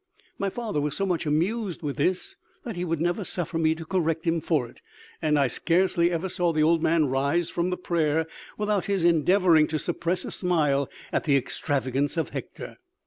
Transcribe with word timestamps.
My 0.39 0.49
father 0.49 0.81
was 0.81 0.97
so 0.97 1.05
much 1.05 1.27
amused 1.27 1.83
with 1.83 1.97
this, 1.97 2.35
that 2.63 2.75
he 2.75 2.83
would 2.83 2.99
never 2.99 3.23
suffer 3.23 3.59
me 3.59 3.75
to 3.75 3.85
correct 3.85 4.25
him 4.25 4.41
for 4.41 4.67
it, 4.67 4.81
and 5.21 5.37
I 5.37 5.45
scarcely 5.45 6.09
ever 6.09 6.27
saw 6.27 6.51
the 6.51 6.63
old 6.63 6.81
man 6.81 7.05
rise 7.05 7.51
from 7.51 7.69
the 7.69 7.77
prayer 7.77 8.25
without 8.57 8.85
his 8.87 9.03
endeavouring 9.05 9.67
to 9.67 9.77
suppress 9.77 10.25
a 10.25 10.31
smile 10.31 10.89
at 11.13 11.25
the 11.25 11.37
extravagance 11.37 12.17
of 12.17 12.29
Hector. 12.29 12.79